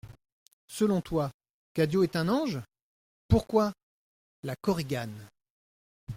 Selon 0.65 0.99
toi, 0.99 1.29
Cadio 1.75 2.01
est 2.01 2.15
un 2.15 2.27
ange? 2.27 2.59
Pourquoi? 3.27 3.71
LA 4.41 4.55
KORIGANE. 4.55 5.29